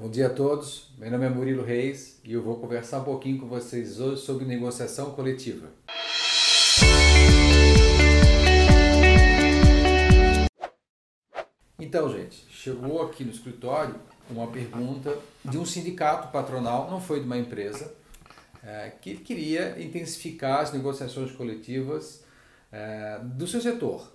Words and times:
Bom 0.00 0.08
dia 0.08 0.28
a 0.28 0.30
todos, 0.30 0.92
meu 0.96 1.10
nome 1.10 1.26
é 1.26 1.28
Murilo 1.28 1.64
Reis 1.64 2.20
e 2.22 2.32
eu 2.32 2.40
vou 2.40 2.60
conversar 2.60 3.00
um 3.00 3.04
pouquinho 3.04 3.40
com 3.40 3.48
vocês 3.48 3.98
hoje 3.98 4.22
sobre 4.22 4.44
negociação 4.44 5.10
coletiva. 5.10 5.70
Então, 11.80 12.12
gente, 12.12 12.46
chegou 12.48 13.02
aqui 13.02 13.24
no 13.24 13.32
escritório 13.32 13.96
uma 14.30 14.46
pergunta 14.46 15.18
de 15.44 15.58
um 15.58 15.66
sindicato 15.66 16.30
patronal, 16.30 16.88
não 16.88 17.00
foi 17.00 17.18
de 17.18 17.26
uma 17.26 17.36
empresa, 17.36 17.92
é, 18.62 18.92
que 19.02 19.16
queria 19.16 19.82
intensificar 19.82 20.60
as 20.60 20.72
negociações 20.72 21.32
coletivas 21.32 22.22
é, 22.70 23.18
do 23.24 23.48
seu 23.48 23.60
setor, 23.60 24.12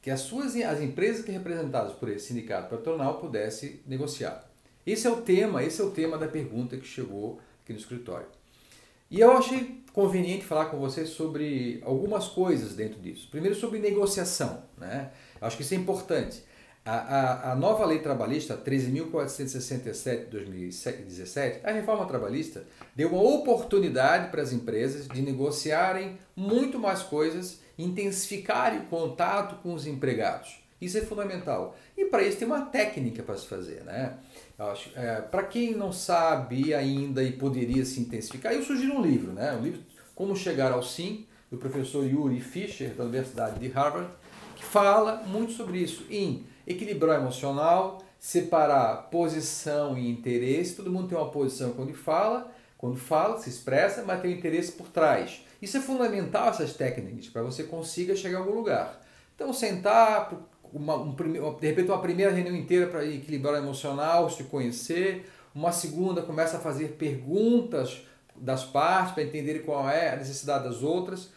que 0.00 0.12
as 0.12 0.20
suas 0.20 0.54
as 0.54 0.80
empresas 0.80 1.24
que 1.24 1.32
representadas 1.32 1.92
por 1.92 2.08
esse 2.08 2.28
sindicato 2.28 2.70
patronal 2.70 3.18
pudessem 3.18 3.80
negociar. 3.84 4.53
Esse 4.86 5.06
é 5.06 5.10
o 5.10 5.22
tema, 5.22 5.62
esse 5.62 5.80
é 5.80 5.84
o 5.84 5.90
tema 5.90 6.18
da 6.18 6.28
pergunta 6.28 6.76
que 6.76 6.86
chegou 6.86 7.40
aqui 7.62 7.72
no 7.72 7.78
escritório. 7.78 8.26
E 9.10 9.20
eu 9.20 9.32
achei 9.32 9.82
conveniente 9.92 10.44
falar 10.44 10.66
com 10.66 10.78
vocês 10.78 11.10
sobre 11.10 11.80
algumas 11.84 12.26
coisas 12.26 12.74
dentro 12.74 13.00
disso. 13.00 13.28
Primeiro 13.30 13.54
sobre 13.54 13.78
negociação, 13.78 14.64
né? 14.76 15.12
Acho 15.40 15.56
que 15.56 15.62
isso 15.62 15.74
é 15.74 15.76
importante. 15.76 16.42
A, 16.84 16.96
a, 16.96 17.52
a 17.52 17.56
nova 17.56 17.86
lei 17.86 18.00
trabalhista 18.00 18.58
13.467 18.58 20.24
de 20.24 20.30
2017, 20.32 21.60
a 21.64 21.70
reforma 21.70 22.04
trabalhista, 22.04 22.66
deu 22.94 23.08
uma 23.08 23.22
oportunidade 23.22 24.30
para 24.30 24.42
as 24.42 24.52
empresas 24.52 25.08
de 25.08 25.22
negociarem 25.22 26.18
muito 26.36 26.78
mais 26.78 27.02
coisas, 27.02 27.60
intensificarem 27.78 28.80
o 28.80 28.86
contato 28.86 29.62
com 29.62 29.72
os 29.72 29.86
empregados. 29.86 30.63
Isso 30.80 30.98
é 30.98 31.00
fundamental. 31.00 31.76
E 31.96 32.06
para 32.06 32.22
isso 32.22 32.38
tem 32.38 32.46
uma 32.46 32.62
técnica 32.62 33.22
para 33.22 33.36
se 33.36 33.46
fazer. 33.46 33.82
Né? 33.84 34.18
É, 34.94 35.20
para 35.20 35.42
quem 35.44 35.74
não 35.74 35.92
sabe 35.92 36.74
ainda 36.74 37.22
e 37.22 37.32
poderia 37.32 37.84
se 37.84 38.00
intensificar, 38.00 38.52
eu 38.52 38.62
sugiro 38.62 38.94
um 38.94 39.02
livro, 39.02 39.32
né? 39.32 39.52
um 39.52 39.62
livro 39.62 39.80
Como 40.14 40.36
Chegar 40.36 40.72
ao 40.72 40.82
Sim, 40.82 41.26
do 41.50 41.56
professor 41.56 42.04
Yuri 42.04 42.40
Fischer, 42.40 42.94
da 42.94 43.04
Universidade 43.04 43.58
de 43.58 43.68
Harvard, 43.68 44.10
que 44.56 44.64
fala 44.64 45.22
muito 45.26 45.52
sobre 45.52 45.78
isso, 45.78 46.04
em 46.10 46.46
equilibrar 46.66 47.20
emocional, 47.20 48.02
separar 48.18 49.10
posição 49.10 49.96
e 49.98 50.10
interesse. 50.10 50.76
Todo 50.76 50.90
mundo 50.90 51.08
tem 51.08 51.18
uma 51.18 51.30
posição 51.30 51.72
quando 51.72 51.92
fala, 51.92 52.52
quando 52.76 52.96
fala, 52.96 53.38
se 53.38 53.48
expressa, 53.48 54.02
mas 54.02 54.20
tem 54.20 54.34
um 54.34 54.38
interesse 54.38 54.72
por 54.72 54.88
trás. 54.88 55.44
Isso 55.60 55.76
é 55.76 55.80
fundamental, 55.80 56.48
essas 56.48 56.74
técnicas, 56.74 57.28
para 57.28 57.42
você 57.42 57.64
consiga 57.64 58.16
chegar 58.16 58.38
a 58.38 58.40
algum 58.40 58.54
lugar. 58.54 59.00
Então, 59.34 59.52
sentar, 59.52 60.30
uma, 60.74 60.96
um, 60.96 61.14
de 61.14 61.66
repente, 61.66 61.88
uma 61.88 62.00
primeira 62.00 62.32
reunião 62.32 62.56
inteira 62.56 62.88
para 62.88 63.06
equilibrar 63.06 63.54
o 63.54 63.56
emocional, 63.58 64.28
se 64.28 64.42
conhecer, 64.44 65.24
uma 65.54 65.70
segunda 65.70 66.20
começa 66.20 66.56
a 66.56 66.60
fazer 66.60 66.96
perguntas 66.98 68.02
das 68.34 68.64
partes 68.64 69.14
para 69.14 69.22
entender 69.22 69.60
qual 69.60 69.88
é 69.88 70.12
a 70.12 70.16
necessidade 70.16 70.64
das 70.64 70.82
outras. 70.82 71.30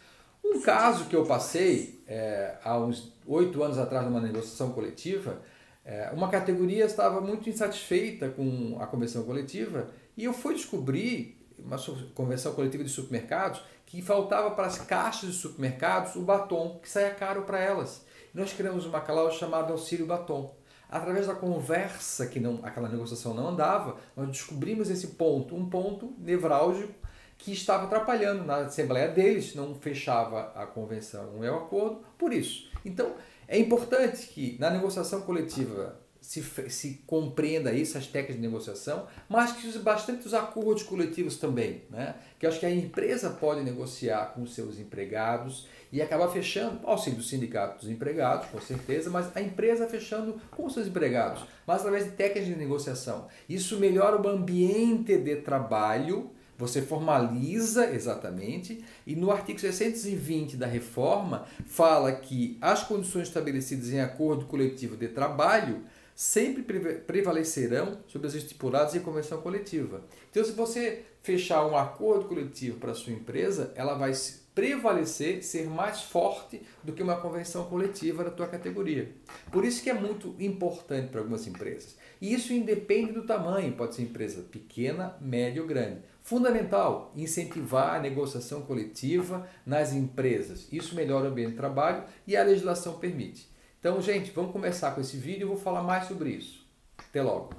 Um 0.43 0.59
caso 0.61 1.05
que 1.05 1.15
eu 1.15 1.23
passei 1.23 2.01
é, 2.07 2.55
há 2.63 2.79
uns 2.79 3.13
oito 3.27 3.61
anos 3.61 3.77
atrás 3.77 4.05
numa 4.05 4.19
negociação 4.19 4.71
coletiva, 4.71 5.39
é, 5.85 6.09
uma 6.13 6.29
categoria 6.29 6.85
estava 6.85 7.21
muito 7.21 7.47
insatisfeita 7.47 8.29
com 8.29 8.77
a 8.79 8.87
convenção 8.87 9.23
coletiva 9.23 9.89
e 10.17 10.23
eu 10.23 10.33
fui 10.33 10.55
descobrir, 10.55 11.37
uma 11.59 11.77
convenção 12.15 12.53
coletiva 12.53 12.83
de 12.83 12.89
supermercados, 12.89 13.61
que 13.85 14.01
faltava 14.01 14.51
para 14.51 14.67
as 14.67 14.79
caixas 14.79 15.29
de 15.31 15.35
supermercados 15.35 16.15
o 16.15 16.21
batom, 16.21 16.79
que 16.81 16.89
saia 16.89 17.11
caro 17.11 17.43
para 17.43 17.59
elas. 17.59 18.05
Nós 18.37 18.53
criamos 18.53 18.85
uma 18.85 19.01
cláusula 19.01 19.31
chamada 19.31 19.71
auxílio 19.71 20.05
batom. 20.05 20.53
Através 20.87 21.25
da 21.25 21.33
conversa, 21.33 22.27
que 22.27 22.39
não, 22.39 22.59
aquela 22.61 22.87
negociação 22.87 23.33
não 23.33 23.47
andava, 23.47 23.97
nós 24.15 24.27
descobrimos 24.27 24.91
esse 24.91 25.07
ponto, 25.07 25.55
um 25.55 25.67
ponto 25.67 26.13
nevrálgico 26.19 26.93
que 27.35 27.51
estava 27.51 27.85
atrapalhando 27.85 28.43
na 28.43 28.57
Assembleia 28.57 29.07
deles, 29.07 29.55
não 29.55 29.73
fechava 29.73 30.51
a 30.53 30.67
convenção, 30.67 31.31
não 31.33 31.43
é 31.43 31.49
o 31.49 31.57
acordo, 31.57 32.03
por 32.15 32.31
isso. 32.31 32.69
Então, 32.85 33.15
é 33.47 33.57
importante 33.57 34.27
que 34.27 34.55
na 34.59 34.69
negociação 34.69 35.21
coletiva 35.21 35.99
se, 36.27 36.43
se 36.69 37.01
compreenda 37.07 37.71
isso, 37.71 37.97
as 37.97 38.05
técnicas 38.05 38.35
de 38.35 38.41
negociação, 38.41 39.07
mas 39.29 39.53
que 39.53 39.65
use 39.65 39.79
bastante 39.79 40.27
os 40.27 40.33
acordos 40.33 40.83
coletivos 40.83 41.37
também. 41.37 41.83
Né? 41.89 42.15
Que 42.37 42.45
eu 42.45 42.49
acho 42.49 42.59
que 42.59 42.65
a 42.65 42.69
empresa 42.69 43.29
pode 43.29 43.61
negociar 43.61 44.33
com 44.33 44.41
os 44.41 44.53
seus 44.53 44.77
empregados 44.77 45.69
e 45.89 46.01
acabar 46.01 46.27
fechando, 46.27 46.85
auxílio 46.85 47.19
do 47.19 47.23
sindicato 47.23 47.79
dos 47.79 47.89
empregados, 47.89 48.49
com 48.49 48.59
certeza, 48.59 49.09
mas 49.09 49.33
a 49.37 49.41
empresa 49.41 49.87
fechando 49.87 50.35
com 50.51 50.65
os 50.65 50.73
seus 50.73 50.87
empregados, 50.87 51.45
mas 51.65 51.77
através 51.77 52.03
de 52.03 52.11
técnicas 52.11 52.45
de 52.45 52.57
negociação. 52.57 53.29
Isso 53.47 53.79
melhora 53.79 54.21
o 54.21 54.27
ambiente 54.27 55.17
de 55.17 55.37
trabalho 55.37 56.29
você 56.57 56.81
formaliza 56.81 57.91
exatamente, 57.91 58.83
e 59.05 59.15
no 59.15 59.31
artigo 59.31 59.59
620 59.59 60.57
da 60.57 60.65
reforma 60.65 61.45
fala 61.67 62.11
que 62.11 62.57
as 62.59 62.83
condições 62.83 63.27
estabelecidas 63.27 63.93
em 63.93 64.01
acordo 64.01 64.45
coletivo 64.45 64.97
de 64.97 65.07
trabalho 65.07 65.83
sempre 66.17 66.63
prevalecerão 67.05 67.99
sobre 68.07 68.27
as 68.27 68.33
estipuladas 68.33 68.95
em 68.95 69.01
convenção 69.01 69.39
coletiva. 69.39 70.01
Então, 70.31 70.43
se 70.43 70.51
você 70.51 71.03
fechar 71.21 71.63
um 71.67 71.77
acordo 71.77 72.25
coletivo 72.25 72.79
para 72.79 72.95
sua 72.95 73.13
empresa, 73.13 73.71
ela 73.75 73.93
vai 73.93 74.13
prevalecer, 74.55 75.43
ser 75.43 75.69
mais 75.69 76.01
forte 76.01 76.59
do 76.83 76.91
que 76.91 77.03
uma 77.03 77.21
convenção 77.21 77.65
coletiva 77.65 78.23
da 78.23 78.31
tua 78.31 78.47
categoria. 78.47 79.11
Por 79.51 79.63
isso 79.63 79.83
que 79.83 79.91
é 79.91 79.93
muito 79.93 80.35
importante 80.39 81.09
para 81.09 81.19
algumas 81.19 81.45
empresas. 81.45 81.95
E 82.19 82.33
isso 82.33 82.51
independe 82.51 83.11
do 83.11 83.21
tamanho, 83.21 83.73
pode 83.73 83.93
ser 83.93 84.01
empresa 84.01 84.41
pequena, 84.41 85.15
média 85.21 85.61
ou 85.61 85.67
grande. 85.67 85.99
Fundamental 86.23 87.11
incentivar 87.15 87.93
a 87.93 87.99
negociação 87.99 88.63
coletiva 88.63 89.47
nas 89.63 89.93
empresas. 89.93 90.67
Isso 90.71 90.95
melhora 90.95 91.25
o 91.25 91.27
ambiente 91.27 91.51
de 91.51 91.57
trabalho 91.57 92.05
e 92.25 92.35
a 92.35 92.41
legislação 92.41 92.97
permite. 92.97 93.55
Então, 93.87 94.01
gente, 94.01 94.31
vamos 94.31 94.51
começar 94.51 94.91
com 94.91 94.99
esse 94.99 95.15
vídeo 95.15 95.43
e 95.43 95.47
vou 95.47 95.57
falar 95.57 95.81
mais 95.81 96.09
sobre 96.09 96.31
isso. 96.31 96.67
Até 96.97 97.21
logo! 97.21 97.51